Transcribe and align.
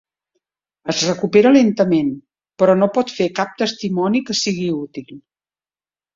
Es 0.93 1.01
recupera 1.09 1.51
lentament, 1.55 2.09
però 2.63 2.77
no 2.79 2.89
pot 2.97 3.13
fer 3.19 3.29
cap 3.41 3.53
testimoni 3.65 4.25
que 4.31 4.39
sigui 4.43 4.69
útil. 4.81 5.15